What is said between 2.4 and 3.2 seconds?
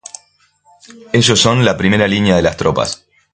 las tropas.